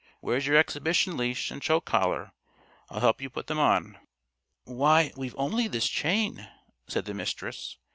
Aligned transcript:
"Where's 0.19 0.47
your 0.47 0.57
exhibition 0.57 1.15
leash 1.15 1.51
and 1.51 1.61
choke 1.61 1.85
collar? 1.85 2.31
I'll 2.89 3.01
help 3.01 3.21
you 3.21 3.29
put 3.29 3.45
them 3.45 3.59
on." 3.59 3.99
"Why, 4.63 5.11
we've 5.15 5.35
only 5.37 5.67
this 5.67 5.87
chain," 5.87 6.49
said 6.87 7.05
the 7.05 7.13
Mistress. 7.13 7.77